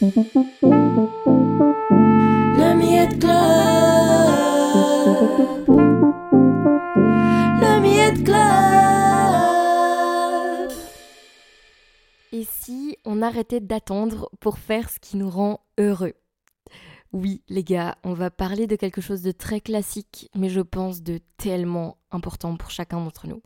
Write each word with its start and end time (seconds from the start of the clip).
Le 0.00 0.06
Miette 2.76 3.18
Club. 3.18 3.32
Le 7.60 7.80
Miette 7.80 8.22
Club. 8.22 8.38
Et 12.30 12.44
si 12.44 12.96
on 13.04 13.22
arrêtait 13.22 13.58
d'attendre 13.58 14.30
pour 14.38 14.58
faire 14.58 14.88
ce 14.88 15.00
qui 15.00 15.16
nous 15.16 15.30
rend 15.30 15.58
heureux? 15.78 16.14
Oui, 17.12 17.42
les 17.48 17.64
gars, 17.64 17.96
on 18.04 18.12
va 18.12 18.30
parler 18.30 18.68
de 18.68 18.76
quelque 18.76 19.00
chose 19.00 19.22
de 19.22 19.32
très 19.32 19.60
classique, 19.60 20.30
mais 20.36 20.48
je 20.48 20.60
pense 20.60 21.02
de 21.02 21.18
tellement 21.38 21.96
important 22.12 22.56
pour 22.56 22.70
chacun 22.70 23.00
d'entre 23.00 23.26
nous. 23.26 23.42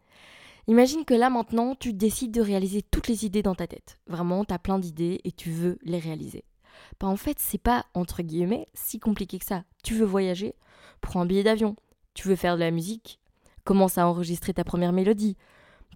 Imagine 0.68 1.04
que 1.04 1.14
là 1.14 1.28
maintenant, 1.28 1.74
tu 1.74 1.92
décides 1.92 2.32
de 2.32 2.40
réaliser 2.40 2.82
toutes 2.82 3.08
les 3.08 3.26
idées 3.26 3.42
dans 3.42 3.54
ta 3.54 3.66
tête. 3.66 3.98
Vraiment, 4.06 4.44
tu 4.44 4.54
as 4.54 4.58
plein 4.58 4.78
d'idées 4.78 5.20
et 5.24 5.32
tu 5.32 5.50
veux 5.50 5.78
les 5.82 5.98
réaliser. 5.98 6.44
Bah 7.00 7.08
en 7.08 7.16
fait, 7.16 7.38
c'est 7.38 7.58
pas 7.58 7.86
entre 7.94 8.22
guillemets 8.22 8.66
si 8.74 9.00
compliqué 9.00 9.38
que 9.38 9.44
ça. 9.44 9.64
Tu 9.82 9.94
veux 9.94 10.06
voyager 10.06 10.54
Prends 11.00 11.22
un 11.22 11.26
billet 11.26 11.42
d'avion. 11.42 11.76
Tu 12.14 12.28
veux 12.28 12.36
faire 12.36 12.54
de 12.54 12.60
la 12.60 12.70
musique 12.70 13.18
Commence 13.64 13.98
à 13.98 14.06
enregistrer 14.06 14.54
ta 14.54 14.64
première 14.64 14.92
mélodie. 14.92 15.36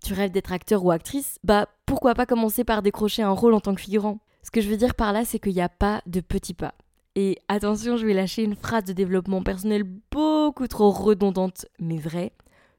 Tu 0.02 0.12
rêves 0.12 0.30
d'être 0.30 0.52
acteur 0.52 0.84
ou 0.84 0.90
actrice 0.90 1.38
Bah 1.44 1.68
pourquoi 1.86 2.14
pas 2.14 2.26
commencer 2.26 2.64
par 2.64 2.82
décrocher 2.82 3.22
un 3.22 3.30
rôle 3.30 3.54
en 3.54 3.60
tant 3.60 3.74
que 3.74 3.80
figurant 3.80 4.18
Ce 4.42 4.50
que 4.50 4.60
je 4.60 4.68
veux 4.68 4.76
dire 4.76 4.94
par 4.94 5.12
là, 5.12 5.24
c'est 5.24 5.38
qu'il 5.38 5.54
n'y 5.54 5.60
a 5.60 5.68
pas 5.68 6.02
de 6.06 6.20
petits 6.20 6.54
pas. 6.54 6.74
Et 7.14 7.38
attention, 7.48 7.96
je 7.96 8.06
vais 8.06 8.12
lâcher 8.12 8.42
une 8.42 8.56
phrase 8.56 8.84
de 8.84 8.92
développement 8.92 9.42
personnel 9.42 9.84
beaucoup 10.10 10.66
trop 10.66 10.90
redondante, 10.90 11.66
mais 11.78 11.96
vraie. 11.96 12.32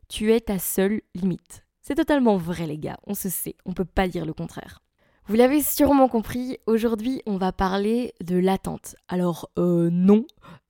Tu 0.09 0.31
es 0.31 0.39
ta 0.39 0.59
seule 0.59 1.01
limite. 1.15 1.66
C'est 1.87 1.95
totalement 1.95 2.35
vrai 2.35 2.67
les 2.67 2.77
gars, 2.77 2.99
on 3.07 3.13
se 3.13 3.29
sait, 3.29 3.55
on 3.65 3.71
peut 3.71 3.85
pas 3.85 4.09
dire 4.09 4.25
le 4.25 4.33
contraire. 4.33 4.81
Vous 5.27 5.35
l'avez 5.35 5.61
sûrement 5.61 6.09
compris, 6.09 6.57
aujourd'hui 6.65 7.21
on 7.25 7.37
va 7.37 7.53
parler 7.53 8.13
de 8.21 8.35
l'attente. 8.37 8.97
Alors 9.07 9.49
euh, 9.57 9.89
non, 9.89 10.25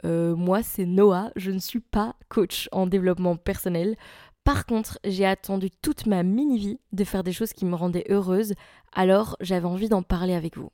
euh, 0.06 0.36
moi 0.36 0.62
c'est 0.62 0.86
Noah, 0.86 1.32
je 1.36 1.50
ne 1.50 1.58
suis 1.58 1.80
pas 1.80 2.16
coach 2.30 2.70
en 2.72 2.86
développement 2.86 3.36
personnel. 3.36 3.96
Par 4.44 4.68
contre, 4.68 5.00
j'ai 5.06 5.26
attendu 5.26 5.72
toute 5.82 6.06
ma 6.06 6.22
mini-vie 6.22 6.78
de 6.92 7.04
faire 7.04 7.24
des 7.24 7.34
choses 7.34 7.54
qui 7.54 7.66
me 7.66 7.74
rendaient 7.74 8.06
heureuse, 8.10 8.54
alors 8.94 9.38
j'avais 9.42 9.66
envie 9.66 9.90
d'en 9.90 10.04
parler 10.04 10.36
avec 10.36 10.56
vous. 10.56 10.70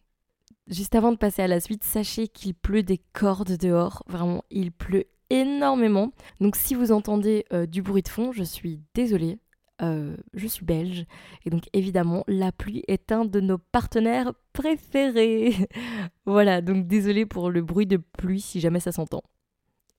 Juste 0.68 0.94
avant 0.94 1.14
de 1.14 1.18
passer 1.18 1.42
à 1.42 1.48
la 1.48 1.62
suite, 1.62 1.86
sachez 1.86 2.28
qu'il 2.28 2.53
pleut 2.53 2.84
des 2.84 3.00
cordes 3.14 3.56
dehors, 3.56 4.03
vraiment 4.08 4.44
il 4.50 4.73
pleut 4.73 5.06
énormément. 5.30 6.12
Donc 6.42 6.58
si 6.58 6.75
vous 6.75 6.92
entendez 6.92 7.46
euh, 7.53 7.66
du 7.66 7.81
bruit 7.81 8.02
de 8.02 8.09
fond, 8.09 8.34
je 8.34 8.44
suis 8.44 8.81
désolée, 8.94 9.40
euh, 9.82 10.16
je 10.34 10.48
suis 10.48 10.66
belge 10.66 11.06
et 11.46 11.50
donc 11.50 11.64
évidemment 11.74 12.24
la 12.28 12.52
pluie 12.52 12.84
est 12.88 13.12
un 13.12 13.26
de 13.26 13.40
nos 13.40 13.58
partenaires 13.58 14.34
préférés. 14.54 15.54
voilà, 16.26 16.62
donc 16.62 16.88
désolé 16.88 17.26
pour 17.26 17.50
le 17.50 17.62
bruit 17.62 17.88
de 17.88 17.98
pluie 17.98 18.42
si 18.42 18.60
jamais 18.60 18.80
ça 18.80 18.92
s'entend. 18.92 19.24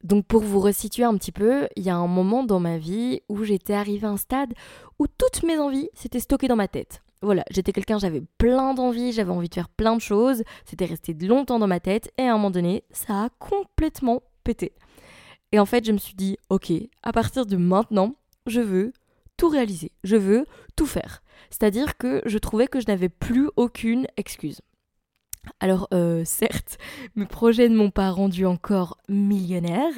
Donc 0.05 0.27
pour 0.27 0.43
vous 0.43 0.61
resituer 0.61 1.05
un 1.05 1.17
petit 1.17 1.33
peu, 1.33 1.67
il 1.77 1.83
y 1.83 1.91
a 1.91 1.97
un 1.97 2.07
moment 2.07 2.45
dans 2.45 2.61
ma 2.61 2.79
vie 2.79 3.23
où 3.29 3.43
j'étais 3.43 3.73
arrivée 3.73 4.07
à 4.07 4.11
un 4.11 4.17
stade 4.17 4.53
où 4.99 5.07
toutes 5.07 5.43
mes 5.43 5.59
envies 5.59 5.89
s'étaient 5.95 6.21
stockées 6.21 6.49
dans 6.49 6.57
ma 6.57 6.69
tête. 6.69 7.03
Voilà, 7.23 7.43
j'étais 7.51 7.73
quelqu'un, 7.73 7.99
j'avais 7.99 8.23
plein 8.37 8.75
d'envies, 8.75 9.13
j'avais 9.13 9.31
envie 9.31 9.49
de 9.49 9.55
faire 9.55 9.71
plein 9.71 9.97
de 9.97 10.01
choses, 10.01 10.43
c'était 10.67 10.85
resté 10.85 11.15
longtemps 11.15 11.59
dans 11.59 11.67
ma 11.67 11.81
tête 11.81 12.13
et 12.19 12.23
à 12.23 12.33
un 12.33 12.37
moment 12.37 12.51
donné, 12.51 12.85
ça 12.91 13.25
a 13.25 13.29
complètement 13.39 14.23
pété. 14.45 14.73
Et 15.51 15.59
en 15.59 15.65
fait, 15.65 15.87
je 15.87 15.93
me 15.93 15.99
suis 15.99 16.15
dit, 16.15 16.37
ok, 16.51 16.71
à 17.03 17.13
partir 17.13 17.47
de 17.47 17.57
maintenant, 17.57 18.15
je 18.47 18.61
veux 18.61 18.93
tout 19.37 19.49
réaliser, 19.49 19.93
je 20.05 20.17
veux 20.17 20.47
tout 20.77 20.87
faire. 20.87 21.23
C'est-à-dire 21.51 21.97
que 21.97 22.23
je 22.27 22.39
trouvais 22.39 22.67
que 22.67 22.81
je 22.81 22.87
n'avais 22.89 23.09
plus 23.09 23.49
aucune 23.57 24.07
excuse. 24.17 24.61
Alors 25.61 25.89
euh, 25.93 26.25
certes, 26.25 26.79
mes 27.17 27.27
projets 27.27 27.69
ne 27.69 27.77
m'ont 27.77 27.91
pas 27.91 28.11
rendu 28.11 28.47
encore 28.47 28.99
millionnaire. 29.09 29.93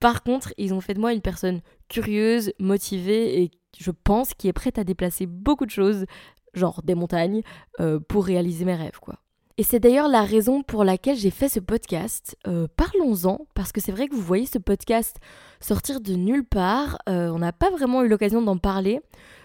Par 0.00 0.22
contre, 0.22 0.52
ils 0.56 0.74
ont 0.74 0.80
fait 0.80 0.94
de 0.94 1.00
moi 1.00 1.12
une 1.12 1.20
personne 1.20 1.60
curieuse, 1.88 2.52
motivée 2.58 3.42
et 3.42 3.50
je 3.78 3.90
pense 3.90 4.34
qui 4.34 4.48
est 4.48 4.52
prête 4.52 4.78
à 4.78 4.84
déplacer 4.84 5.26
beaucoup 5.26 5.66
de 5.66 5.70
choses, 5.70 6.06
genre 6.54 6.82
des 6.82 6.94
montagnes, 6.94 7.42
euh, 7.80 8.00
pour 8.00 8.24
réaliser 8.24 8.64
mes 8.64 8.74
rêves, 8.74 8.98
quoi. 9.00 9.20
Et 9.60 9.62
c'est 9.62 9.78
d'ailleurs 9.78 10.08
la 10.08 10.22
raison 10.22 10.62
pour 10.62 10.84
laquelle 10.84 11.18
j'ai 11.18 11.30
fait 11.30 11.50
ce 11.50 11.60
podcast. 11.60 12.34
Euh, 12.46 12.66
parlons-en, 12.78 13.46
parce 13.52 13.72
que 13.72 13.80
c'est 13.82 13.92
vrai 13.92 14.08
que 14.08 14.14
vous 14.14 14.22
voyez 14.22 14.46
ce 14.46 14.56
podcast 14.56 15.18
sortir 15.60 16.00
de 16.00 16.14
nulle 16.14 16.46
part. 16.46 16.96
Euh, 17.10 17.28
on 17.28 17.40
n'a 17.40 17.52
pas 17.52 17.68
vraiment 17.68 18.02
eu 18.02 18.08
l'occasion 18.08 18.40
d'en 18.40 18.56
parler. 18.56 19.02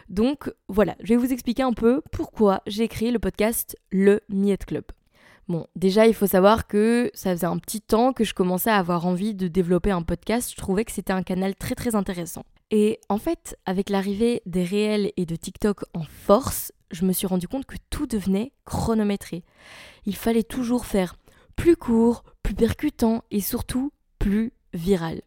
Donc 0.07 0.53
voilà, 0.69 0.95
je 1.01 1.09
vais 1.09 1.15
vous 1.17 1.33
expliquer 1.33 1.63
un 1.63 1.73
peu 1.73 2.01
pourquoi 2.13 2.61
j'ai 2.65 2.87
créé 2.87 3.11
le 3.11 3.19
podcast 3.19 3.75
Le 3.91 4.21
Miette 4.29 4.63
Club. 4.63 4.85
Bon, 5.49 5.67
déjà, 5.75 6.07
il 6.07 6.13
faut 6.13 6.27
savoir 6.27 6.65
que 6.65 7.11
ça 7.13 7.31
faisait 7.35 7.45
un 7.45 7.57
petit 7.57 7.81
temps 7.81 8.13
que 8.13 8.23
je 8.23 8.33
commençais 8.33 8.69
à 8.69 8.77
avoir 8.77 9.05
envie 9.05 9.33
de 9.33 9.49
développer 9.49 9.91
un 9.91 10.01
podcast. 10.01 10.49
Je 10.49 10.55
trouvais 10.55 10.85
que 10.85 10.93
c'était 10.93 11.11
un 11.11 11.23
canal 11.23 11.55
très 11.55 11.75
très 11.75 11.93
intéressant. 11.93 12.45
Et 12.71 13.01
en 13.09 13.17
fait, 13.17 13.57
avec 13.65 13.89
l'arrivée 13.89 14.41
des 14.45 14.63
réels 14.63 15.11
et 15.17 15.25
de 15.25 15.35
TikTok 15.35 15.83
en 15.93 16.03
force, 16.03 16.71
je 16.91 17.05
me 17.05 17.13
suis 17.13 17.27
rendu 17.27 17.47
compte 17.47 17.65
que 17.65 17.77
tout 17.89 18.07
devenait 18.07 18.51
chronométré. 18.65 19.43
Il 20.05 20.15
fallait 20.15 20.43
toujours 20.43 20.85
faire 20.85 21.15
plus 21.55 21.75
court, 21.75 22.23
plus 22.43 22.55
percutant 22.55 23.23
et 23.31 23.41
surtout 23.41 23.91
plus 24.19 24.53
viral. 24.73 25.21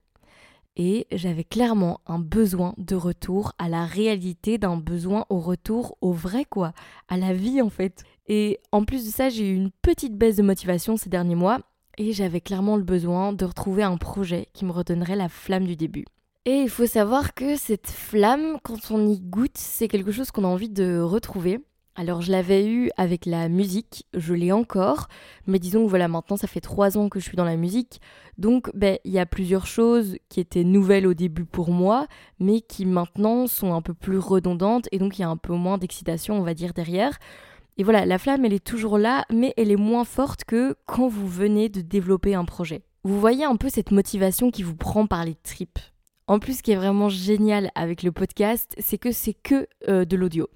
Et 0.77 1.09
j'avais 1.11 1.43
clairement 1.43 2.01
un 2.07 2.21
besoin 2.21 2.75
de 2.79 2.95
retour 2.95 3.53
à 3.59 3.69
la 3.69 3.85
réalité, 3.85 4.59
d'un 4.59 4.77
besoin 4.77 5.27
au 5.29 5.41
retour 5.41 5.99
au 6.01 6.13
vrai 6.13 6.45
quoi, 6.45 6.73
à 7.09 7.17
la 7.17 7.35
vie 7.35 7.61
en 7.61 7.71
fait. 7.71 8.05
Et 8.29 8.61
en 8.71 8.85
plus 8.85 9.05
de 9.05 9.11
ça, 9.11 9.29
j'ai 9.29 9.51
eu 9.51 9.55
une 9.57 9.73
petite 9.83 10.17
baisse 10.17 10.37
de 10.37 10.43
motivation 10.43 10.97
ces 10.97 11.11
derniers 11.11 11.35
mois 11.35 11.59
et 11.97 12.13
j'avais 12.13 12.41
clairement 12.41 12.77
le 12.77 12.85
besoin 12.85 13.33
de 13.33 13.45
retrouver 13.45 13.83
un 13.83 13.97
projet 13.97 14.47
qui 14.53 14.65
me 14.65 14.71
redonnerait 14.71 15.17
la 15.17 15.29
flamme 15.29 15.67
du 15.67 15.75
début. 15.75 16.05
Et 16.49 16.63
il 16.63 16.71
faut 16.71 16.87
savoir 16.87 17.35
que 17.35 17.57
cette 17.57 17.91
flamme, 17.91 18.57
quand 18.63 18.91
on 18.91 19.07
y 19.07 19.21
goûte, 19.21 19.59
c'est 19.59 19.87
quelque 19.87 20.13
chose 20.13 20.31
qu'on 20.31 20.45
a 20.45 20.47
envie 20.47 20.71
de 20.71 20.99
retrouver. 20.99 21.61
Alors 21.95 22.23
je 22.23 22.33
l'avais 22.33 22.67
eu 22.67 22.89
avec 22.97 23.27
la 23.27 23.51
musique, 23.51 24.07
je 24.15 24.33
l'ai 24.33 24.51
encore, 24.51 25.09
mais 25.47 25.59
disons 25.59 25.85
que 25.85 25.91
voilà, 25.91 26.09
maintenant 26.09 26.39
ça 26.39 26.47
fait 26.47 26.63
trois 26.63 26.97
ans 26.97 27.11
que 27.11 27.21
je 27.21 27.27
suis 27.27 27.37
dans 27.37 27.45
la 27.45 27.59
musique, 27.59 28.01
donc 28.39 28.71
ben, 28.75 28.97
il 29.05 29.13
y 29.13 29.19
a 29.19 29.27
plusieurs 29.27 29.67
choses 29.67 30.17
qui 30.31 30.41
étaient 30.41 30.65
nouvelles 30.65 31.07
au 31.07 31.13
début 31.13 31.45
pour 31.45 31.71
moi, 31.71 32.07
mais 32.41 32.63
qui 32.63 32.87
maintenant 32.87 33.47
sont 33.47 33.75
un 33.75 33.83
peu 33.83 33.93
plus 33.93 34.17
redondantes, 34.17 34.89
et 34.91 34.99
donc 34.99 35.19
il 35.19 35.21
y 35.21 35.25
a 35.27 35.29
un 35.29 35.37
peu 35.37 35.53
moins 35.53 35.77
d'excitation, 35.77 36.39
on 36.39 36.45
va 36.45 36.55
dire, 36.55 36.73
derrière. 36.73 37.19
Et 37.77 37.85
voilà, 37.85 38.07
la 38.07 38.17
flamme, 38.17 38.47
elle 38.47 38.55
est 38.55 38.67
toujours 38.67 38.97
là, 38.97 39.27
mais 39.31 39.53
elle 39.59 39.71
est 39.71 39.77
moins 39.77 40.07
forte 40.07 40.45
que 40.47 40.77
quand 40.87 41.09
vous 41.09 41.29
venez 41.29 41.69
de 41.69 41.83
développer 41.83 42.35
un 42.35 42.47
projet. 42.47 42.85
Vous 43.05 43.21
voyez 43.21 43.45
un 43.45 43.57
peu 43.57 43.69
cette 43.69 43.91
motivation 43.91 44.51
qui 44.51 44.63
vous 44.63 44.77
prend 44.77 45.07
par 45.07 45.27
les 45.27 45.35
tripes. 45.35 45.79
En 46.29 46.39
plus, 46.39 46.59
ce 46.59 46.63
qui 46.63 46.73
est 46.73 46.77
vraiment 46.77 47.09
génial 47.09 47.71
avec 47.75 48.03
le 48.03 48.13
podcast, 48.13 48.75
c'est 48.79 48.99
que 48.99 49.13
c'est 49.13 49.33
que 49.33 49.67
euh, 49.89 50.05
de 50.05 50.15
l'audio. 50.15 50.47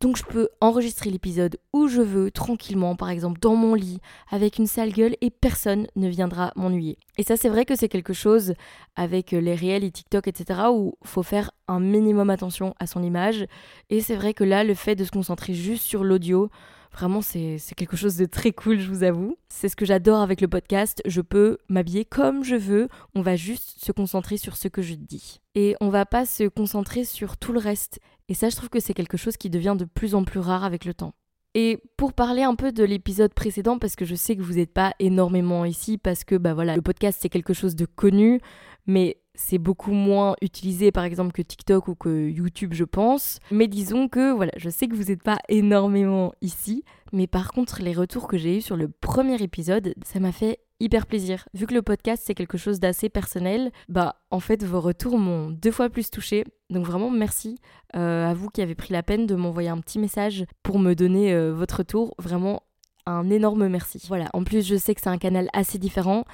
Donc 0.00 0.18
je 0.18 0.22
peux 0.22 0.50
enregistrer 0.60 1.08
l'épisode 1.08 1.56
où 1.72 1.88
je 1.88 2.02
veux, 2.02 2.30
tranquillement, 2.30 2.94
par 2.94 3.08
exemple 3.08 3.40
dans 3.40 3.56
mon 3.56 3.74
lit, 3.74 4.00
avec 4.30 4.58
une 4.58 4.66
sale 4.66 4.92
gueule, 4.92 5.16
et 5.22 5.30
personne 5.30 5.86
ne 5.96 6.08
viendra 6.08 6.52
m'ennuyer. 6.56 6.98
Et 7.16 7.22
ça, 7.22 7.38
c'est 7.38 7.48
vrai 7.48 7.64
que 7.64 7.74
c'est 7.74 7.88
quelque 7.88 8.12
chose 8.12 8.52
avec 8.96 9.30
les 9.30 9.54
réels 9.54 9.84
et 9.84 9.90
TikTok, 9.90 10.28
etc., 10.28 10.64
où 10.70 10.92
faut 11.04 11.22
faire 11.22 11.52
un 11.68 11.80
minimum 11.80 12.28
attention 12.28 12.74
à 12.78 12.86
son 12.86 13.02
image. 13.02 13.46
Et 13.88 14.02
c'est 14.02 14.16
vrai 14.16 14.34
que 14.34 14.44
là, 14.44 14.62
le 14.62 14.74
fait 14.74 14.94
de 14.94 15.04
se 15.04 15.10
concentrer 15.10 15.54
juste 15.54 15.84
sur 15.84 16.04
l'audio, 16.04 16.50
Vraiment, 16.94 17.22
c'est 17.22 17.58
quelque 17.76 17.96
chose 17.96 18.16
de 18.16 18.24
très 18.24 18.52
cool, 18.52 18.78
je 18.78 18.88
vous 18.88 19.02
avoue. 19.02 19.36
C'est 19.48 19.68
ce 19.68 19.74
que 19.74 19.84
j'adore 19.84 20.20
avec 20.20 20.40
le 20.40 20.46
podcast. 20.46 21.02
Je 21.04 21.20
peux 21.20 21.58
m'habiller 21.68 22.04
comme 22.04 22.44
je 22.44 22.54
veux. 22.54 22.88
On 23.16 23.20
va 23.20 23.34
juste 23.34 23.84
se 23.84 23.90
concentrer 23.90 24.36
sur 24.36 24.56
ce 24.56 24.68
que 24.68 24.80
je 24.80 24.94
dis. 24.94 25.40
Et 25.56 25.74
on 25.80 25.88
va 25.88 26.06
pas 26.06 26.24
se 26.24 26.44
concentrer 26.44 27.04
sur 27.04 27.36
tout 27.36 27.52
le 27.52 27.58
reste. 27.58 27.98
Et 28.28 28.34
ça, 28.34 28.48
je 28.48 28.54
trouve 28.54 28.68
que 28.68 28.78
c'est 28.78 28.94
quelque 28.94 29.16
chose 29.16 29.36
qui 29.36 29.50
devient 29.50 29.74
de 29.76 29.84
plus 29.84 30.14
en 30.14 30.22
plus 30.22 30.38
rare 30.38 30.62
avec 30.62 30.84
le 30.84 30.94
temps. 30.94 31.14
Et 31.56 31.80
pour 31.96 32.12
parler 32.12 32.42
un 32.42 32.56
peu 32.56 32.72
de 32.72 32.82
l'épisode 32.82 33.32
précédent, 33.32 33.78
parce 33.78 33.94
que 33.94 34.04
je 34.04 34.16
sais 34.16 34.34
que 34.34 34.42
vous 34.42 34.54
n'êtes 34.54 34.72
pas 34.72 34.92
énormément 34.98 35.64
ici, 35.64 35.98
parce 35.98 36.24
que 36.24 36.34
bah 36.34 36.52
voilà, 36.52 36.74
le 36.74 36.82
podcast 36.82 37.18
c'est 37.22 37.28
quelque 37.28 37.54
chose 37.54 37.76
de 37.76 37.86
connu, 37.86 38.40
mais 38.86 39.18
c'est 39.34 39.58
beaucoup 39.58 39.92
moins 39.92 40.36
utilisé 40.40 40.92
par 40.92 41.04
exemple 41.04 41.32
que 41.32 41.42
TikTok 41.42 41.88
ou 41.88 41.94
que 41.94 42.28
YouTube 42.28 42.72
je 42.72 42.84
pense. 42.84 43.38
Mais 43.50 43.66
disons 43.66 44.08
que 44.08 44.32
voilà, 44.32 44.52
je 44.56 44.70
sais 44.70 44.86
que 44.86 44.94
vous 44.94 45.04
n'êtes 45.04 45.22
pas 45.22 45.38
énormément 45.48 46.32
ici, 46.40 46.84
mais 47.12 47.26
par 47.26 47.52
contre 47.52 47.82
les 47.82 47.92
retours 47.92 48.28
que 48.28 48.36
j'ai 48.36 48.58
eus 48.58 48.62
sur 48.62 48.76
le 48.76 48.88
premier 48.88 49.42
épisode, 49.42 49.94
ça 50.04 50.20
m'a 50.20 50.32
fait 50.32 50.60
hyper 50.80 51.06
plaisir. 51.06 51.46
Vu 51.54 51.66
que 51.66 51.74
le 51.74 51.82
podcast 51.82 52.22
c'est 52.24 52.34
quelque 52.34 52.58
chose 52.58 52.78
d'assez 52.78 53.08
personnel, 53.08 53.72
bah 53.88 54.16
en 54.30 54.40
fait 54.40 54.62
vos 54.64 54.80
retours 54.80 55.18
m'ont 55.18 55.50
deux 55.50 55.72
fois 55.72 55.90
plus 55.90 56.10
touché. 56.10 56.44
Donc 56.70 56.86
vraiment 56.86 57.10
merci 57.10 57.58
euh, 57.96 58.28
à 58.28 58.34
vous 58.34 58.48
qui 58.50 58.62
avez 58.62 58.74
pris 58.74 58.92
la 58.92 59.02
peine 59.02 59.26
de 59.26 59.34
m'envoyer 59.34 59.68
un 59.68 59.80
petit 59.80 59.98
message 59.98 60.44
pour 60.62 60.78
me 60.78 60.94
donner 60.94 61.32
euh, 61.32 61.52
votre 61.52 61.78
retour. 61.78 62.14
Vraiment 62.18 62.62
un 63.06 63.28
énorme 63.30 63.66
merci. 63.68 64.02
Voilà, 64.08 64.30
en 64.32 64.44
plus 64.44 64.66
je 64.66 64.76
sais 64.76 64.94
que 64.94 65.00
c'est 65.00 65.10
un 65.10 65.18
canal 65.18 65.48
assez 65.52 65.78
différent, 65.78 66.24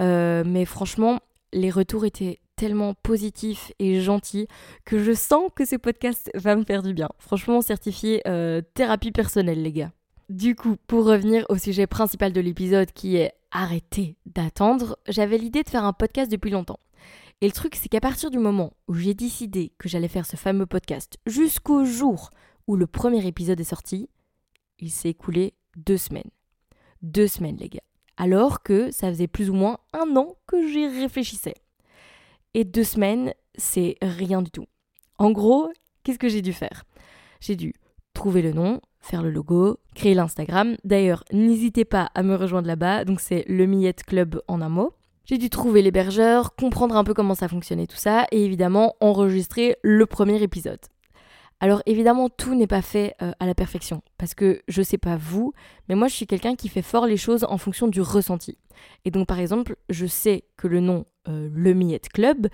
euh, 0.00 0.42
mais 0.44 0.64
franchement 0.64 1.20
les 1.52 1.70
retours 1.70 2.04
étaient 2.04 2.40
tellement 2.56 2.94
positifs 2.94 3.72
et 3.78 4.00
gentils 4.00 4.48
que 4.84 4.98
je 5.02 5.12
sens 5.12 5.50
que 5.54 5.64
ce 5.64 5.76
podcast 5.76 6.30
va 6.34 6.56
me 6.56 6.64
faire 6.64 6.82
du 6.82 6.92
bien. 6.92 7.08
Franchement, 7.18 7.60
certifié 7.62 8.20
euh, 8.26 8.60
thérapie 8.74 9.12
personnelle, 9.12 9.62
les 9.62 9.72
gars. 9.72 9.92
du 10.28 10.54
coup, 10.54 10.76
pour 10.86 11.06
revenir 11.06 11.46
au 11.48 11.56
sujet 11.56 11.86
principal 11.86 12.32
de 12.32 12.40
l'épisode 12.40 12.92
qui 12.92 13.16
est 13.16 13.32
arrêter 13.50 14.16
d'attendre, 14.26 14.98
j'avais 15.08 15.38
l'idée 15.38 15.62
de 15.62 15.70
faire 15.70 15.84
un 15.84 15.94
podcast 15.94 16.30
depuis 16.30 16.50
longtemps. 16.50 16.80
Et 17.40 17.46
le 17.46 17.52
truc, 17.52 17.76
c'est 17.76 17.88
qu'à 17.88 18.00
partir 18.00 18.30
du 18.30 18.38
moment 18.38 18.72
où 18.88 18.94
j'ai 18.94 19.14
décidé 19.14 19.72
que 19.78 19.88
j'allais 19.88 20.08
faire 20.08 20.26
ce 20.26 20.36
fameux 20.36 20.66
podcast 20.66 21.16
jusqu'au 21.26 21.84
jour 21.84 22.30
où 22.66 22.76
le 22.76 22.86
premier 22.86 23.26
épisode 23.26 23.60
est 23.60 23.64
sorti, 23.64 24.10
il 24.78 24.90
s'est 24.90 25.10
écoulé 25.10 25.54
deux 25.76 25.96
semaines. 25.96 26.30
Deux 27.00 27.28
semaines, 27.28 27.56
les 27.56 27.68
gars. 27.68 27.87
Alors 28.18 28.62
que 28.62 28.90
ça 28.90 29.08
faisait 29.08 29.28
plus 29.28 29.48
ou 29.48 29.54
moins 29.54 29.78
un 29.94 30.16
an 30.16 30.34
que 30.46 30.68
j'y 30.68 30.86
réfléchissais. 30.86 31.54
Et 32.52 32.64
deux 32.64 32.84
semaines, 32.84 33.32
c'est 33.56 33.96
rien 34.02 34.42
du 34.42 34.50
tout. 34.50 34.66
En 35.18 35.30
gros, 35.30 35.70
qu'est-ce 36.02 36.18
que 36.18 36.28
j'ai 36.28 36.42
dû 36.42 36.52
faire? 36.52 36.84
J'ai 37.40 37.56
dû 37.56 37.74
trouver 38.14 38.42
le 38.42 38.52
nom, 38.52 38.80
faire 39.00 39.22
le 39.22 39.30
logo, 39.30 39.78
créer 39.94 40.14
l'Instagram. 40.14 40.76
D'ailleurs, 40.82 41.22
n'hésitez 41.32 41.84
pas 41.84 42.10
à 42.14 42.24
me 42.24 42.34
rejoindre 42.34 42.66
là-bas, 42.66 43.04
donc 43.04 43.20
c'est 43.20 43.44
le 43.46 43.66
Millette 43.66 44.02
Club 44.02 44.42
en 44.48 44.60
un 44.60 44.68
mot. 44.68 44.92
J'ai 45.24 45.38
dû 45.38 45.50
trouver 45.50 45.82
l'hébergeur, 45.82 46.56
comprendre 46.56 46.96
un 46.96 47.04
peu 47.04 47.14
comment 47.14 47.34
ça 47.34 47.48
fonctionnait 47.48 47.86
tout 47.86 47.96
ça, 47.96 48.26
et 48.32 48.44
évidemment 48.44 48.96
enregistrer 49.00 49.76
le 49.82 50.06
premier 50.06 50.42
épisode. 50.42 50.80
Alors 51.60 51.82
évidemment, 51.86 52.28
tout 52.28 52.54
n'est 52.54 52.68
pas 52.68 52.82
fait 52.82 53.14
euh, 53.20 53.32
à 53.40 53.46
la 53.46 53.54
perfection, 53.54 54.02
parce 54.16 54.34
que 54.34 54.62
je 54.68 54.80
sais 54.82 54.98
pas 54.98 55.16
vous, 55.16 55.52
mais 55.88 55.96
moi 55.96 56.06
je 56.06 56.14
suis 56.14 56.26
quelqu'un 56.26 56.54
qui 56.54 56.68
fait 56.68 56.82
fort 56.82 57.06
les 57.06 57.16
choses 57.16 57.44
en 57.48 57.58
fonction 57.58 57.88
du 57.88 58.00
ressenti. 58.00 58.58
Et 59.04 59.10
donc 59.10 59.26
par 59.26 59.40
exemple, 59.40 59.76
je 59.88 60.06
sais 60.06 60.44
que 60.56 60.68
le 60.68 60.80
nom 60.80 61.04
euh, 61.26 61.48
Le 61.52 61.74
Millette 61.74 62.10
Club, 62.10 62.48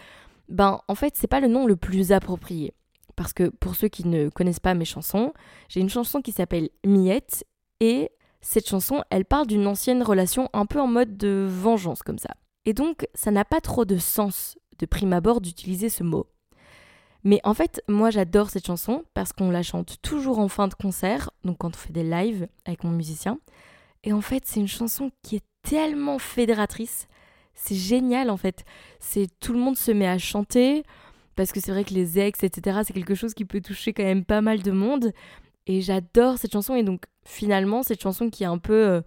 ben 0.49 0.81
en 0.89 0.95
fait 0.95 1.17
c'est 1.17 1.27
pas 1.27 1.41
le 1.41 1.49
nom 1.49 1.67
le 1.67 1.77
plus 1.77 2.13
approprié. 2.13 2.73
Parce 3.15 3.33
que 3.33 3.49
pour 3.49 3.77
ceux 3.77 3.89
qui 3.89 4.09
ne 4.09 4.29
connaissent 4.31 4.59
pas 4.59 4.75
mes 4.75 4.85
chansons, 4.87 5.33
j'ai 5.69 5.81
une 5.81 5.91
chanson 5.91 6.23
qui 6.23 6.33
s'appelle 6.33 6.71
Miette, 6.85 7.45
et 7.81 8.11
cette 8.41 8.69
chanson, 8.69 9.03
elle 9.11 9.25
parle 9.25 9.47
d'une 9.47 9.67
ancienne 9.67 10.03
relation 10.03 10.49
un 10.53 10.67
peu 10.67 10.81
en 10.81 10.87
mode 10.87 11.17
de 11.17 11.47
vengeance 11.49 12.03
comme 12.03 12.19
ça. 12.19 12.35
Et 12.65 12.73
donc 12.73 13.07
ça 13.15 13.31
n'a 13.31 13.45
pas 13.45 13.61
trop 13.61 13.85
de 13.85 13.99
sens 13.99 14.57
de 14.79 14.87
prime 14.87 15.13
abord 15.13 15.43
d'utiliser 15.43 15.91
ce 15.91 16.03
mot. 16.03 16.27
Mais 17.25 17.41
en 17.43 17.55
fait, 17.55 17.83
moi 17.89 18.11
j'adore 18.11 18.51
cette 18.51 18.67
chanson 18.67 19.05
parce 19.15 19.33
qu'on 19.33 19.51
la 19.51 19.63
chante 19.63 19.97
toujours 20.03 20.39
en 20.39 20.49
fin 20.49 20.69
de 20.69 20.75
concert, 20.75 21.31
donc 21.43 21.59
quand 21.59 21.75
on 21.75 21.79
fait 21.79 21.93
des 21.93 22.05
lives 22.05 22.47
avec 22.67 22.85
mon 22.85 22.91
musicien. 22.91 23.39
Et 24.03 24.13
en 24.13 24.21
fait, 24.21 24.43
c'est 24.45 24.61
une 24.61 24.69
chanson 24.69 25.11
qui 25.23 25.37
est 25.37 25.45
tellement 25.63 26.19
fédératrice. 26.19 27.09
C'est 27.55 27.75
génial 27.75 28.29
en 28.29 28.37
fait. 28.37 28.65
C'est 29.01 29.29
tout 29.41 29.55
le 29.55 29.59
monde 29.59 29.77
se 29.77 29.91
met 29.91 30.07
à 30.07 30.19
chanter 30.19 30.83
parce 31.35 31.51
que 31.51 31.61
c'est 31.61 31.73
vrai 31.73 31.85
que 31.85 31.95
les 31.95 32.19
ex, 32.19 32.43
etc. 32.43 32.81
C'est 32.85 32.93
quelque 32.93 33.15
chose 33.15 33.35
qui 33.35 33.45
peut 33.47 33.63
toucher 33.63 33.93
quand 33.93 34.05
même 34.05 34.25
pas 34.25 34.43
mal 34.43 34.63
de 34.63 34.71
monde. 34.71 35.13
Et 35.67 35.81
j'adore 35.81 36.37
cette 36.37 36.53
chanson. 36.53 36.75
Et 36.75 36.83
donc 36.83 37.05
finalement, 37.25 37.83
cette 37.83 38.03
chanson 38.03 38.29
qui 38.29 38.43
est 38.45 38.47
un 38.47 38.59
peu 38.59 38.87
euh, 38.87 39.01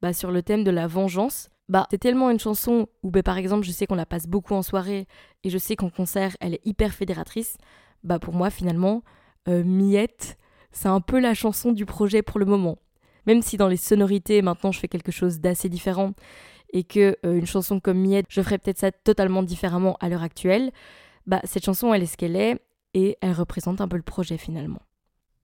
bah, 0.00 0.12
sur 0.12 0.30
le 0.30 0.42
thème 0.42 0.62
de 0.62 0.70
la 0.70 0.86
vengeance, 0.86 1.50
bah, 1.68 1.86
c'est 1.90 1.98
tellement 1.98 2.30
une 2.30 2.38
chanson 2.38 2.88
où, 3.02 3.10
bah, 3.10 3.22
par 3.22 3.38
exemple, 3.38 3.64
je 3.64 3.72
sais 3.72 3.86
qu'on 3.86 3.94
la 3.94 4.06
passe 4.06 4.26
beaucoup 4.26 4.54
en 4.54 4.62
soirée 4.62 5.06
et 5.44 5.50
je 5.50 5.58
sais 5.58 5.76
qu'en 5.76 5.90
concert, 5.90 6.36
elle 6.40 6.54
est 6.54 6.66
hyper 6.66 6.92
fédératrice. 6.92 7.56
Bah, 8.02 8.18
pour 8.18 8.34
moi, 8.34 8.50
finalement, 8.50 9.02
euh, 9.48 9.64
Miette, 9.64 10.36
c'est 10.72 10.88
un 10.88 11.00
peu 11.00 11.18
la 11.18 11.34
chanson 11.34 11.72
du 11.72 11.86
projet 11.86 12.22
pour 12.22 12.38
le 12.38 12.46
moment. 12.46 12.78
Même 13.26 13.40
si 13.40 13.56
dans 13.56 13.68
les 13.68 13.78
sonorités, 13.78 14.42
maintenant, 14.42 14.72
je 14.72 14.78
fais 14.78 14.88
quelque 14.88 15.12
chose 15.12 15.40
d'assez 15.40 15.68
différent 15.70 16.12
et 16.72 16.84
que 16.84 17.16
euh, 17.24 17.36
une 17.38 17.46
chanson 17.46 17.80
comme 17.80 17.98
Miette, 17.98 18.26
je 18.28 18.42
ferais 18.42 18.58
peut-être 18.58 18.78
ça 18.78 18.92
totalement 18.92 19.42
différemment 19.42 19.96
à 20.00 20.08
l'heure 20.08 20.22
actuelle, 20.22 20.72
bah, 21.26 21.40
cette 21.44 21.64
chanson, 21.64 21.94
elle 21.94 22.02
est 22.02 22.06
ce 22.06 22.18
qu'elle 22.18 22.36
est 22.36 22.60
et 22.92 23.16
elle 23.22 23.32
représente 23.32 23.80
un 23.80 23.88
peu 23.88 23.96
le 23.96 24.02
projet 24.02 24.36
finalement. 24.36 24.82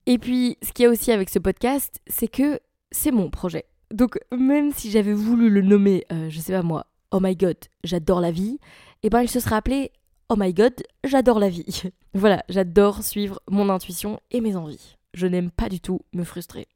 Et 0.06 0.18
puis, 0.18 0.58
ce 0.62 0.72
qu'il 0.72 0.82
y 0.84 0.86
a 0.86 0.90
aussi 0.90 1.12
avec 1.12 1.30
ce 1.30 1.38
podcast, 1.38 2.00
c'est 2.06 2.28
que 2.28 2.60
c'est 2.90 3.12
mon 3.12 3.30
projet. 3.30 3.64
Donc 3.92 4.18
même 4.30 4.72
si 4.72 4.90
j'avais 4.90 5.12
voulu 5.12 5.50
le 5.50 5.62
nommer, 5.62 6.04
euh, 6.12 6.28
je 6.30 6.40
sais 6.40 6.52
pas 6.52 6.62
moi, 6.62 6.86
Oh 7.12 7.18
my 7.20 7.34
god, 7.34 7.56
j'adore 7.82 8.20
la 8.20 8.30
vie, 8.30 8.58
eh 9.02 9.10
ben 9.10 9.22
il 9.22 9.28
se 9.28 9.40
serait 9.40 9.56
appelé 9.56 9.90
Oh 10.28 10.36
my 10.38 10.54
god, 10.54 10.74
j'adore 11.02 11.40
la 11.40 11.48
vie. 11.48 11.82
voilà, 12.14 12.44
j'adore 12.48 13.02
suivre 13.02 13.40
mon 13.50 13.68
intuition 13.68 14.20
et 14.30 14.40
mes 14.40 14.54
envies. 14.54 14.96
Je 15.12 15.26
n'aime 15.26 15.50
pas 15.50 15.68
du 15.68 15.80
tout 15.80 16.02
me 16.12 16.22
frustrer. 16.22 16.68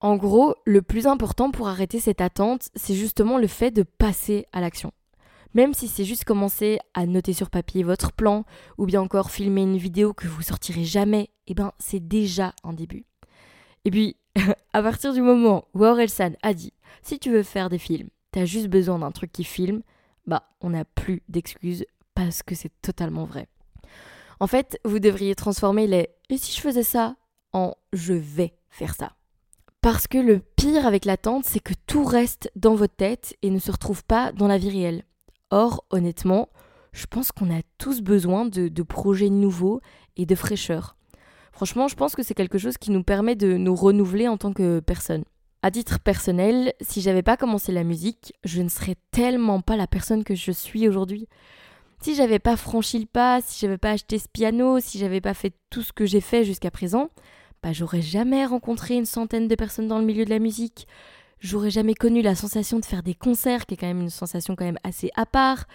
En 0.00 0.16
gros, 0.16 0.54
le 0.66 0.82
plus 0.82 1.06
important 1.06 1.50
pour 1.50 1.68
arrêter 1.68 2.00
cette 2.00 2.20
attente, 2.20 2.68
c'est 2.74 2.94
justement 2.94 3.38
le 3.38 3.46
fait 3.46 3.70
de 3.70 3.82
passer 3.82 4.46
à 4.52 4.60
l'action. 4.60 4.92
Même 5.54 5.74
si 5.74 5.88
c'est 5.88 6.04
juste 6.04 6.24
commencer 6.24 6.78
à 6.94 7.06
noter 7.06 7.32
sur 7.32 7.50
papier 7.50 7.82
votre 7.82 8.12
plan, 8.12 8.44
ou 8.76 8.86
bien 8.86 9.00
encore 9.00 9.30
filmer 9.30 9.62
une 9.62 9.78
vidéo 9.78 10.12
que 10.12 10.28
vous 10.28 10.42
sortirez 10.42 10.84
jamais, 10.84 11.30
eh 11.46 11.54
ben 11.54 11.72
c'est 11.78 12.06
déjà 12.06 12.54
un 12.62 12.74
début. 12.74 13.06
Et 13.84 13.90
puis, 13.90 14.16
à 14.72 14.82
partir 14.82 15.12
du 15.12 15.22
moment 15.22 15.66
où 15.74 15.84
Orelsan 15.84 16.32
a 16.42 16.54
dit 16.54 16.72
si 17.02 17.18
tu 17.18 17.30
veux 17.30 17.42
faire 17.42 17.68
des 17.70 17.78
films, 17.78 18.08
t'as 18.32 18.44
juste 18.44 18.68
besoin 18.68 18.98
d'un 18.98 19.10
truc 19.10 19.32
qui 19.32 19.44
filme, 19.44 19.82
bah 20.26 20.44
on 20.60 20.70
n'a 20.70 20.84
plus 20.84 21.22
d'excuses 21.28 21.84
parce 22.14 22.42
que 22.42 22.54
c'est 22.54 22.72
totalement 22.82 23.24
vrai. 23.24 23.48
En 24.38 24.46
fait, 24.46 24.78
vous 24.84 24.98
devriez 24.98 25.34
transformer 25.34 25.86
les 25.86 26.08
et 26.28 26.36
si 26.36 26.54
je 26.56 26.60
faisais 26.60 26.82
ça? 26.82 27.16
en 27.52 27.74
je 27.92 28.12
vais 28.12 28.54
faire 28.68 28.94
ça. 28.94 29.12
Parce 29.80 30.06
que 30.06 30.18
le 30.18 30.40
pire 30.56 30.86
avec 30.86 31.04
l'attente, 31.04 31.44
c'est 31.44 31.60
que 31.60 31.74
tout 31.86 32.04
reste 32.04 32.50
dans 32.54 32.74
votre 32.74 32.94
tête 32.94 33.36
et 33.42 33.50
ne 33.50 33.58
se 33.58 33.72
retrouve 33.72 34.04
pas 34.04 34.32
dans 34.32 34.46
la 34.46 34.58
vie 34.58 34.70
réelle. 34.70 35.04
Or, 35.50 35.84
honnêtement, 35.90 36.48
je 36.92 37.06
pense 37.06 37.32
qu'on 37.32 37.52
a 37.52 37.62
tous 37.78 38.02
besoin 38.02 38.44
de, 38.44 38.68
de 38.68 38.82
projets 38.82 39.30
nouveaux 39.30 39.80
et 40.16 40.26
de 40.26 40.34
fraîcheur. 40.34 40.96
Franchement, 41.60 41.88
je 41.88 41.94
pense 41.94 42.16
que 42.16 42.22
c'est 42.22 42.32
quelque 42.32 42.56
chose 42.56 42.78
qui 42.78 42.90
nous 42.90 43.02
permet 43.02 43.36
de 43.36 43.58
nous 43.58 43.74
renouveler 43.74 44.28
en 44.28 44.38
tant 44.38 44.54
que 44.54 44.80
personne. 44.80 45.24
À 45.60 45.70
titre 45.70 46.00
personnel, 46.00 46.72
si 46.80 47.02
j'avais 47.02 47.20
pas 47.20 47.36
commencé 47.36 47.70
la 47.70 47.84
musique, 47.84 48.32
je 48.44 48.62
ne 48.62 48.70
serais 48.70 48.96
tellement 49.10 49.60
pas 49.60 49.76
la 49.76 49.86
personne 49.86 50.24
que 50.24 50.34
je 50.34 50.52
suis 50.52 50.88
aujourd'hui. 50.88 51.28
Si 52.00 52.14
j'avais 52.14 52.38
pas 52.38 52.56
franchi 52.56 52.98
le 52.98 53.04
pas, 53.04 53.42
si 53.42 53.60
j'avais 53.60 53.76
pas 53.76 53.90
acheté 53.90 54.18
ce 54.18 54.24
piano, 54.32 54.80
si 54.80 54.98
j'avais 54.98 55.20
pas 55.20 55.34
fait 55.34 55.52
tout 55.68 55.82
ce 55.82 55.92
que 55.92 56.06
j'ai 56.06 56.22
fait 56.22 56.44
jusqu'à 56.44 56.70
présent, 56.70 57.10
bah 57.62 57.74
j'aurais 57.74 58.00
jamais 58.00 58.46
rencontré 58.46 58.94
une 58.94 59.04
centaine 59.04 59.46
de 59.46 59.54
personnes 59.54 59.86
dans 59.86 59.98
le 59.98 60.06
milieu 60.06 60.24
de 60.24 60.30
la 60.30 60.38
musique. 60.38 60.88
J'aurais 61.40 61.70
jamais 61.70 61.92
connu 61.92 62.22
la 62.22 62.36
sensation 62.36 62.78
de 62.78 62.86
faire 62.86 63.02
des 63.02 63.14
concerts, 63.14 63.66
qui 63.66 63.74
est 63.74 63.76
quand 63.76 63.86
même 63.86 64.00
une 64.00 64.08
sensation 64.08 64.56
quand 64.56 64.64
même 64.64 64.80
assez 64.82 65.10
à 65.14 65.26
part. 65.26 65.66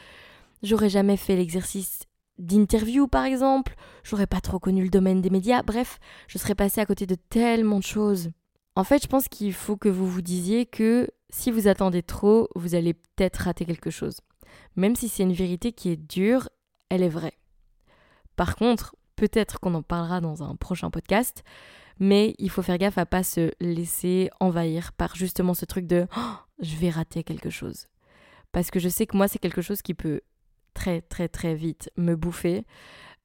J'aurais 0.64 0.90
jamais 0.90 1.16
fait 1.16 1.36
l'exercice 1.36 2.05
d'interview 2.38 3.08
par 3.08 3.26
exemple, 3.26 3.76
j'aurais 4.04 4.28
pas 4.28 4.42
trop 4.42 4.60
connu 4.60 4.84
le 4.84 4.90
domaine 4.90 5.22
des 5.22 5.30
médias, 5.30 5.64
bref, 5.64 6.00
je 6.28 6.38
serais 6.38 6.56
passée 6.56 6.82
à 6.82 6.86
côté 6.86 7.06
de 7.06 7.16
tellement 7.16 7.80
de 7.80 7.84
choses. 7.84 8.30
En 8.76 8.84
fait, 8.84 9.02
je 9.02 9.08
pense 9.08 9.28
qu'il 9.30 9.54
faut 9.54 9.78
que 9.78 9.90
vous 9.90 10.08
vous 10.08 10.22
disiez 10.22 10.66
que 10.66 11.10
si 11.30 11.52
vous 11.52 11.68
attendez 11.68 12.04
trop, 12.04 12.50
vous 12.56 12.76
allez 12.76 12.94
peut-être 12.94 13.38
rater 13.38 13.66
quelque 13.66 13.90
chose. 13.90 14.20
Même 14.76 14.96
si 14.96 15.08
c'est 15.10 15.24
une 15.24 15.34
vérité 15.34 15.72
qui 15.72 15.90
est 15.90 15.96
dure, 15.98 16.50
elle 16.90 17.04
est 17.04 17.10
vraie. 17.10 17.38
Par 18.36 18.56
contre, 18.56 18.96
peut-être 19.16 19.60
qu'on 19.60 19.76
en 19.76 19.82
parlera 19.82 20.20
dans 20.20 20.44
un 20.44 20.56
prochain 20.56 20.90
podcast, 20.90 21.44
mais 22.00 22.36
il 22.38 22.50
faut 22.50 22.62
faire 22.62 22.78
gaffe 22.78 22.98
à 22.98 23.06
pas 23.06 23.24
se 23.24 23.52
laisser 23.62 24.30
envahir 24.40 24.92
par 24.94 25.16
justement 25.16 25.54
ce 25.54 25.66
truc 25.66 25.88
de 25.88 26.08
oh, 26.18 26.36
je 26.60 26.76
vais 26.76 26.90
rater 26.90 27.24
quelque 27.24 27.50
chose. 27.50 27.88
Parce 28.52 28.72
que 28.72 28.80
je 28.80 28.90
sais 28.90 29.06
que 29.06 29.16
moi, 29.16 29.28
c'est 29.28 29.40
quelque 29.40 29.62
chose 29.62 29.82
qui 29.82 29.94
peut 29.94 30.22
très 30.76 31.02
très 31.02 31.28
très 31.28 31.56
vite 31.56 31.90
me 31.98 32.16
bouffer. 32.16 32.66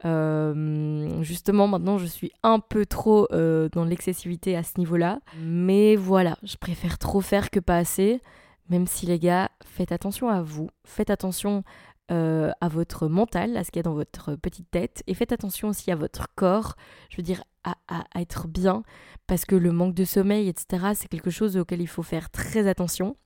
Euh, 0.04 1.22
justement, 1.22 1.68
maintenant, 1.68 1.98
je 1.98 2.06
suis 2.06 2.32
un 2.42 2.58
peu 2.58 2.86
trop 2.86 3.28
euh, 3.32 3.68
dans 3.70 3.84
l'excessivité 3.84 4.56
à 4.56 4.62
ce 4.62 4.78
niveau-là. 4.78 5.20
Mais 5.38 5.96
voilà, 5.96 6.38
je 6.42 6.56
préfère 6.56 6.98
trop 6.98 7.20
faire 7.20 7.50
que 7.50 7.60
pas 7.60 7.76
assez. 7.76 8.20
Même 8.68 8.86
si, 8.86 9.06
les 9.06 9.18
gars, 9.18 9.50
faites 9.64 9.92
attention 9.92 10.28
à 10.28 10.42
vous. 10.42 10.70
Faites 10.84 11.10
attention 11.10 11.64
euh, 12.12 12.50
à 12.60 12.68
votre 12.68 13.08
mental, 13.08 13.56
à 13.56 13.64
ce 13.64 13.70
qu'il 13.70 13.80
y 13.80 13.80
a 13.80 13.84
dans 13.84 13.94
votre 13.94 14.36
petite 14.36 14.70
tête. 14.70 15.02
Et 15.06 15.14
faites 15.14 15.32
attention 15.32 15.68
aussi 15.68 15.90
à 15.90 15.96
votre 15.96 16.28
corps. 16.34 16.76
Je 17.10 17.16
veux 17.16 17.22
dire, 17.22 17.42
à, 17.64 17.74
à 17.88 18.20
être 18.20 18.48
bien. 18.48 18.82
Parce 19.26 19.44
que 19.44 19.56
le 19.56 19.72
manque 19.72 19.94
de 19.94 20.04
sommeil, 20.04 20.48
etc., 20.48 20.92
c'est 20.94 21.08
quelque 21.08 21.30
chose 21.30 21.56
auquel 21.56 21.80
il 21.80 21.88
faut 21.88 22.02
faire 22.02 22.30
très 22.30 22.68
attention. 22.68 23.16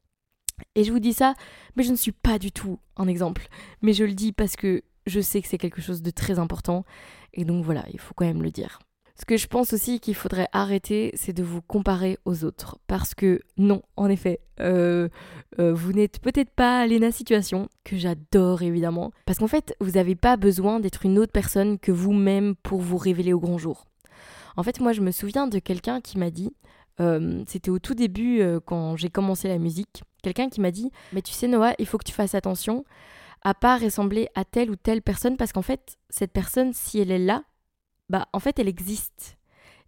Et 0.74 0.84
je 0.84 0.92
vous 0.92 1.00
dis 1.00 1.12
ça, 1.12 1.34
mais 1.76 1.82
je 1.82 1.90
ne 1.90 1.96
suis 1.96 2.12
pas 2.12 2.38
du 2.38 2.52
tout 2.52 2.78
un 2.96 3.08
exemple. 3.08 3.48
Mais 3.82 3.92
je 3.92 4.04
le 4.04 4.12
dis 4.12 4.32
parce 4.32 4.56
que 4.56 4.82
je 5.06 5.20
sais 5.20 5.42
que 5.42 5.48
c'est 5.48 5.58
quelque 5.58 5.82
chose 5.82 6.02
de 6.02 6.10
très 6.10 6.38
important. 6.38 6.84
Et 7.32 7.44
donc 7.44 7.64
voilà, 7.64 7.84
il 7.92 8.00
faut 8.00 8.14
quand 8.14 8.26
même 8.26 8.42
le 8.42 8.50
dire. 8.50 8.78
Ce 9.16 9.24
que 9.24 9.36
je 9.36 9.46
pense 9.46 9.72
aussi 9.72 10.00
qu'il 10.00 10.16
faudrait 10.16 10.48
arrêter, 10.52 11.12
c'est 11.14 11.32
de 11.32 11.44
vous 11.44 11.62
comparer 11.62 12.18
aux 12.24 12.44
autres. 12.44 12.78
Parce 12.88 13.14
que 13.14 13.40
non, 13.56 13.82
en 13.96 14.08
effet, 14.08 14.40
euh, 14.60 15.08
euh, 15.60 15.72
vous 15.72 15.92
n'êtes 15.92 16.18
peut-être 16.18 16.50
pas 16.50 16.84
Léna 16.86 17.12
Situation, 17.12 17.68
que 17.84 17.96
j'adore 17.96 18.62
évidemment. 18.62 19.12
Parce 19.24 19.38
qu'en 19.38 19.46
fait, 19.46 19.76
vous 19.80 19.92
n'avez 19.92 20.16
pas 20.16 20.36
besoin 20.36 20.80
d'être 20.80 21.04
une 21.04 21.20
autre 21.20 21.30
personne 21.30 21.78
que 21.78 21.92
vous-même 21.92 22.56
pour 22.56 22.80
vous 22.80 22.96
révéler 22.96 23.32
au 23.32 23.38
grand 23.38 23.56
jour. 23.56 23.86
En 24.56 24.64
fait, 24.64 24.80
moi, 24.80 24.92
je 24.92 25.00
me 25.00 25.12
souviens 25.12 25.46
de 25.46 25.60
quelqu'un 25.60 26.00
qui 26.00 26.18
m'a 26.18 26.30
dit, 26.30 26.52
euh, 27.00 27.42
c'était 27.46 27.70
au 27.70 27.78
tout 27.78 27.94
début 27.94 28.42
quand 28.66 28.96
j'ai 28.96 29.10
commencé 29.10 29.48
la 29.48 29.58
musique, 29.58 30.02
quelqu'un 30.22 30.48
qui 30.48 30.60
m'a 30.60 30.70
dit 30.70 30.90
Mais 31.12 31.22
tu 31.22 31.32
sais, 31.32 31.48
Noah, 31.48 31.74
il 31.78 31.86
faut 31.86 31.98
que 31.98 32.04
tu 32.04 32.12
fasses 32.12 32.34
attention 32.34 32.84
à 33.42 33.52
pas 33.54 33.76
ressembler 33.76 34.28
à 34.34 34.44
telle 34.44 34.70
ou 34.70 34.76
telle 34.76 35.02
personne 35.02 35.36
parce 35.36 35.52
qu'en 35.52 35.62
fait, 35.62 35.98
cette 36.08 36.32
personne, 36.32 36.72
si 36.72 36.98
elle 36.98 37.10
est 37.10 37.18
là, 37.18 37.44
bah 38.08 38.26
en 38.32 38.40
fait, 38.40 38.58
elle 38.58 38.68
existe. 38.68 39.36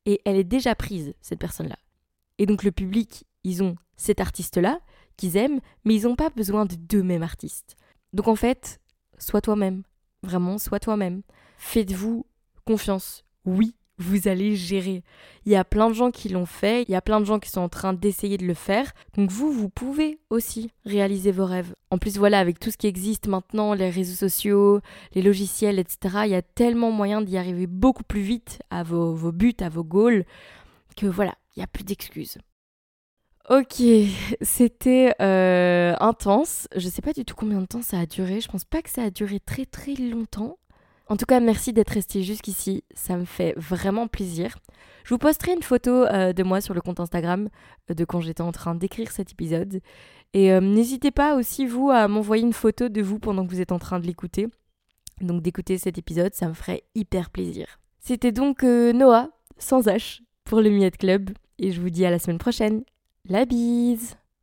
Et 0.05 0.21
elle 0.25 0.37
est 0.37 0.45
déjà 0.45 0.75
prise, 0.75 1.15
cette 1.21 1.41
personne-là. 1.41 1.79
Et 2.39 2.47
donc 2.47 2.63
le 2.63 2.71
public, 2.71 3.25
ils 3.45 3.63
ont 3.63 3.77
cet 3.97 4.21
artiste-là 4.21 4.81
qu'ils 5.17 5.37
aiment, 5.37 5.61
mais 5.85 5.95
ils 5.95 6.03
n'ont 6.03 6.17
pas 6.17 6.31
besoin 6.31 6.67
de 6.67 6.77
deux 6.77 7.03
mêmes 7.03 7.23
artistes. 7.23 7.77
Donc 8.13 8.29
en 8.29 8.37
fait, 8.37 8.81
sois 9.19 9.41
toi-même. 9.41 9.83
Vraiment, 10.23 10.59
sois 10.59 10.81
toi-même. 10.81 11.23
Faites-vous 11.59 12.27
confiance. 12.65 13.25
Oui, 13.45 13.75
vous 13.99 14.29
allez 14.29 14.57
gérer. 14.57 15.03
Il 15.45 15.53
y 15.53 15.57
a 15.57 15.65
plein 15.65 15.89
de 15.89 15.95
gens 15.95 16.11
qui 16.11 16.29
l'ont 16.29 16.47
fait, 16.47 16.83
il 16.83 16.91
y 16.91 16.95
a 16.95 17.01
plein 17.01 17.21
de 17.21 17.25
gens 17.25 17.39
qui 17.39 17.51
sont 17.51 17.61
en 17.61 17.69
train 17.69 17.93
d'essayer 17.93 18.37
de 18.37 18.47
le 18.47 18.55
faire. 18.55 18.93
Donc 19.17 19.31
vous, 19.31 19.51
vous 19.51 19.69
pouvez 19.69 20.19
aussi 20.31 20.71
réaliser 20.85 21.33
vos 21.33 21.47
rêves. 21.47 21.75
En 21.91 21.99
plus, 21.99 22.19
voilà, 22.19 22.39
avec 22.39 22.59
tout 22.59 22.71
ce 22.71 22.77
qui 22.77 22.87
existe 22.87 23.27
maintenant, 23.27 23.75
les 23.75 23.91
réseaux 23.91 24.15
sociaux, 24.15 24.81
les 25.15 25.23
logiciels, 25.23 25.79
etc., 25.79 25.99
il 26.25 26.31
y 26.31 26.35
a 26.35 26.43
tellement 26.43 26.91
moyen 26.91 27.23
d'y 27.23 27.39
arriver 27.39 27.67
beaucoup 27.67 28.05
plus 28.05 28.23
vite 28.23 28.61
à 28.71 28.83
vos, 28.83 29.33
buts, 29.33 29.57
à 29.61 29.69
vos 29.69 29.85
goals, 29.85 30.25
que 30.97 31.07
voilà, 31.07 31.35
il 31.55 31.61
n'y 31.61 31.65
a 31.65 31.69
plus 31.69 31.85
d'excuses. 31.85 32.39
Ok, 33.49 33.81
c'était 34.43 35.15
euh, 35.23 35.95
intense. 36.01 36.67
Je 36.75 36.89
sais 36.89 37.03
pas 37.03 37.13
du 37.13 37.25
tout 37.25 37.37
combien 37.37 37.61
de 37.61 37.67
temps 37.67 37.83
ça 37.83 38.01
a 38.01 38.07
duré. 38.07 38.41
Je 38.41 38.49
pense 38.49 38.65
pas 38.65 38.83
que 38.83 38.91
ça 38.91 39.05
a 39.05 39.11
duré 39.11 39.41
très 39.41 39.65
très 39.65 39.95
longtemps. 39.95 40.59
En 41.09 41.17
tout 41.17 41.27
cas, 41.27 41.41
merci 41.41 41.73
d'être 41.73 41.91
resté 41.91 42.23
jusqu'ici. 42.23 42.85
Ça 42.95 43.17
me 43.17 43.25
fait 43.25 43.55
vraiment 43.57 44.09
plaisir. 44.09 44.57
Je 45.05 45.15
vous 45.15 45.19
posterai 45.19 45.53
une 45.53 45.63
photo 45.63 45.91
euh, 45.91 46.33
de 46.33 46.43
moi 46.43 46.61
sur 46.61 46.75
le 46.75 46.81
compte 46.81 46.99
Instagram 46.99 47.49
euh, 47.91 47.95
de 47.95 48.05
quand 48.05 48.21
j'étais 48.21 48.43
en 48.43 48.53
train 48.53 48.75
d'écrire 48.75 49.13
cet 49.13 49.31
épisode. 49.33 49.81
Et 50.33 50.61
n'hésitez 50.61 51.13
pas 51.13 51.35
aussi, 51.35 51.65
vous, 51.65 51.89
à 51.89 52.09
m'envoyer 52.09 52.43
une 52.43 52.53
photo 52.53 52.91
de 52.91 53.01
vous 53.01 53.19
pendant 53.19 53.47
que 53.47 53.51
vous 53.51 53.61
êtes 53.63 53.73
en 53.73 53.79
train 53.79 54.01
de 54.01 54.07
l'écouter. 54.07 54.49
Donc 55.23 55.41
d'écouter 55.41 55.79
cet 55.79 55.97
épisode, 55.97 56.35
ça 56.35 56.47
me 56.49 56.53
ferait 56.53 56.83
hyper 56.95 57.31
plaisir. 57.31 57.79
C'était 58.01 58.33
donc 58.33 58.63
Noah, 58.63 59.31
sans 59.57 59.87
H, 59.87 60.21
pour 60.45 60.61
le 60.61 60.69
Miette 60.69 60.99
Club. 60.99 61.31
Et 61.59 61.73
je 61.73 61.81
vous 61.81 61.89
dis 61.89 62.05
à 62.05 62.11
la 62.11 62.19
semaine 62.19 62.39
prochaine. 62.39 62.83
La 63.25 63.47
bise 63.47 64.17